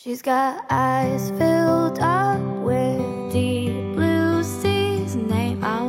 She's 0.00 0.22
got 0.22 0.64
eyes 0.70 1.30
filled 1.30 1.98
up 1.98 2.40
with 2.62 3.32
deep 3.32 3.72
blue 3.96 4.44
seas 4.44 5.16
and 5.16 5.28
they 5.28 5.56
are. 5.60 5.88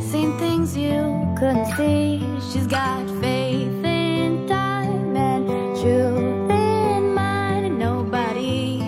Seen 0.00 0.36
things 0.36 0.76
you 0.76 1.24
couldn't 1.38 1.66
see. 1.76 2.20
She's 2.50 2.66
got 2.66 3.08
faith 3.20 3.84
in 3.84 4.44
time 4.48 5.16
and 5.16 5.46
truth 5.76 6.50
in 6.50 7.14
mind, 7.14 7.66
and 7.66 7.78
nobody 7.78 8.78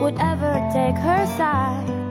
would 0.00 0.16
ever 0.18 0.70
take 0.72 0.96
her 0.96 1.26
side. 1.36 2.03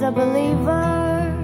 Remains 0.00 0.02
a 0.02 0.10
believer. 0.10 1.34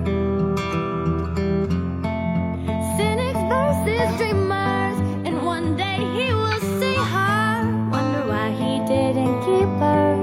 Cynics 2.97 3.43
versus 3.49 4.19
dreamers, 4.19 4.99
and 5.27 5.45
one 5.45 5.77
day 5.77 5.99
he 6.17 6.33
will 6.33 6.61
see 6.81 6.95
her. 6.95 7.89
Wonder 7.91 8.27
why 8.27 8.51
he 8.51 8.79
didn't 8.87 9.41
keep 9.47 9.69
her. 9.83 10.17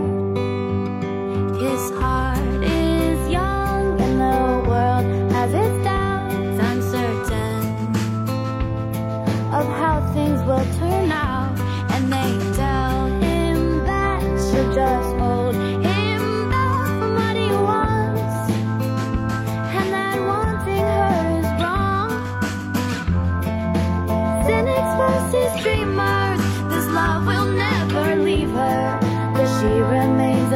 His 1.59 1.91
heart 1.99 2.63
is 2.63 3.29
young, 3.29 3.99
and 4.01 4.19
the 4.19 4.69
world 4.69 5.31
has 5.33 5.53
its 5.53 5.83
doubts, 5.83 6.59
uncertain 6.59 7.65
of 9.53 9.65
how 9.79 10.01
things 10.13 10.41
will 10.43 10.65
turn 10.79 11.11
out. 11.11 11.59
And 11.91 12.11
they 12.11 12.55
tell 12.55 13.07
him 13.21 13.85
that 13.85 14.21
she'll 14.21 14.73
just 14.73 15.30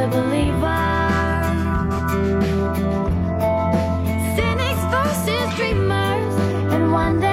believer. 0.08 0.84
Cynics 4.36 4.82
versus 4.90 5.54
dreamers, 5.56 6.34
and 6.72 6.92
one 6.92 7.20
day. 7.20 7.25